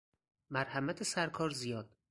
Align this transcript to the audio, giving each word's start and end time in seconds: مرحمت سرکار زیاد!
مرحمت 0.49 1.03
سرکار 1.03 1.49
زیاد! 1.49 1.95